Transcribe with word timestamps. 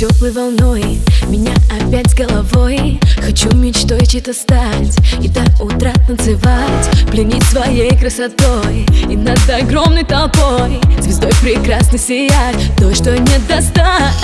теплой 0.00 0.32
волной. 0.32 0.98
Меня 1.28 1.52
опять 1.68 2.10
с 2.10 2.14
головой. 2.14 2.98
Хочу 3.20 3.54
мечтой 3.54 4.06
чьей-то 4.06 4.32
стать. 4.32 4.96
И 5.20 5.28
до 5.28 5.42
утра 5.62 5.92
танцевать. 6.06 6.88
Пленить 7.10 7.42
своей 7.42 7.94
красотой. 7.98 8.86
И 9.10 9.14
над 9.14 9.38
огромной 9.50 10.04
толпой 10.04 10.80
Звездой 11.00 11.32
прекрасно 11.42 11.98
сиять. 11.98 12.56
То, 12.78 12.94
что 12.94 13.14
не 13.18 13.38
достать 13.46 14.14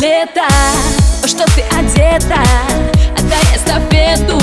Лето, 0.00 0.48
во 1.20 1.28
что 1.28 1.44
ты 1.54 1.62
одета? 1.76 2.40
Отдай 3.18 3.44
эстафету. 3.54 4.40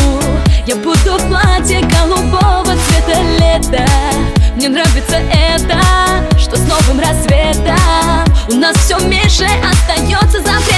Я 0.67 0.75
буду 0.75 1.17
в 1.17 1.27
платье 1.27 1.81
голубого 1.81 2.63
цвета 2.63 3.21
лета. 3.39 3.87
Мне 4.55 4.69
нравится 4.69 5.17
это 5.33 5.79
Что 6.37 6.55
с 6.55 6.61
новым 6.61 6.99
рассветом. 6.99 7.75
У 8.49 8.53
нас 8.53 8.75
все 8.77 8.99
меньше 8.99 9.45
остается 9.63 10.37
запретов 10.41 10.65
yeah. 10.67 10.74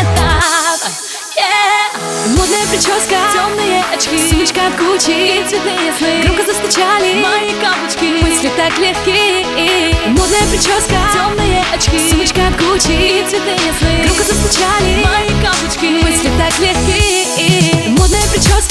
Модная 2.48 2.68
прическа, 2.68 3.16
темные 3.34 3.84
очки 3.94 4.30
Сумочка 4.30 4.68
от 4.68 4.78
Гуччи 4.78 5.12
и 5.12 5.44
цветные 5.50 5.92
сны. 6.00 6.22
Громко 6.24 6.46
застучали 6.46 7.20
мои 7.20 7.52
каблучки. 7.60 8.24
Мысли 8.24 8.50
так 8.56 8.78
легкие. 8.80 9.94
Модная 10.08 10.48
прическа, 10.50 10.96
темные 11.12 11.66
очки 11.76 12.00
Сумочка 12.10 12.48
от 12.48 12.56
Гуччи 12.56 12.94
и 13.20 13.26
цветные 13.28 13.74
сны. 13.80 14.02
Громко 14.02 14.24
застучали 14.24 15.04
мои 15.04 15.28
каблучки. 15.44 15.88
Мысли 16.02 16.32
так 16.40 16.58
легкие. 16.60 17.90
Модная 17.90 18.26
прическа, 18.32 18.67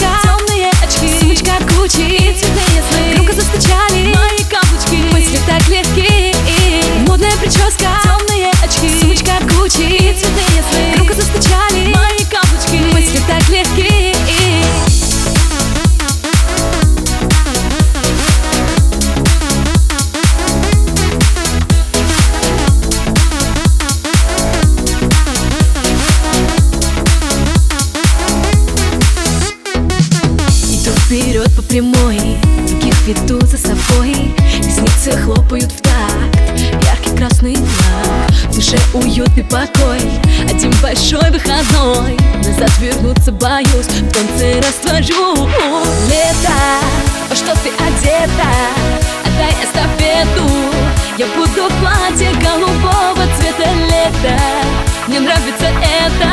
прямой. 31.68 32.18
Других 32.66 32.94
веду 33.06 33.40
за 33.46 33.56
собой. 33.56 34.34
Ресницы 34.58 35.12
хлопают 35.22 35.72
в 35.72 35.80
такт. 35.80 36.60
Яркий 36.84 37.16
красный 37.16 37.54
флаг. 37.54 38.30
В 38.50 38.54
душе 38.54 38.78
уют 38.94 39.30
и 39.36 39.42
покой. 39.42 40.00
Один 40.48 40.72
большой 40.82 41.30
выходной. 41.30 42.16
Назад 42.44 42.70
вернуться 42.78 43.32
боюсь. 43.32 43.86
В 43.86 44.12
танце 44.12 44.60
растворю 44.60 45.48
Лето, 46.08 46.52
во 47.28 47.36
что 47.36 47.52
ты 47.62 47.70
одета? 47.70 48.50
Отдай 49.24 49.54
эстафету. 49.62 50.48
Я 51.18 51.26
буду 51.36 51.68
в 51.68 51.80
платье 51.80 52.30
голубого 52.42 53.26
цвета 53.38 53.70
лета. 53.88 54.38
Мне 55.08 55.20
нравится 55.20 55.66
это 55.66 56.32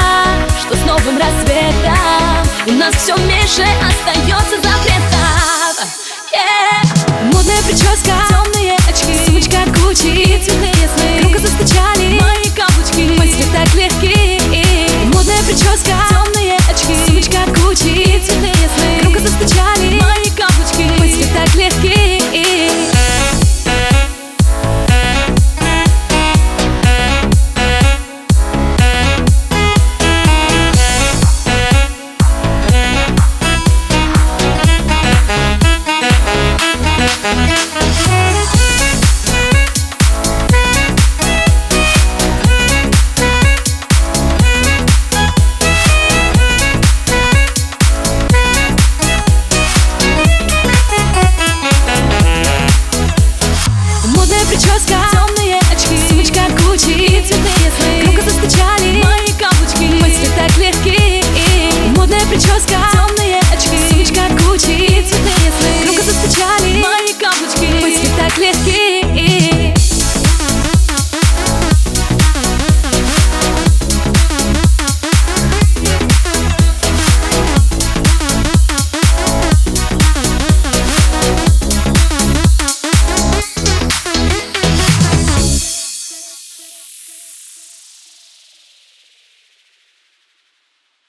Что 0.60 0.76
с 0.76 0.82
новым 0.82 1.18
рассветом. 1.18 2.44
У 2.66 2.72
нас 2.72 2.96
все 2.96 3.16
меньше 3.18 3.66